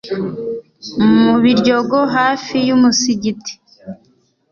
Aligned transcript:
mu 1.23 1.35
Biryogo 1.41 1.99
hafi 2.15 2.55
y’umusigiti 2.67 3.53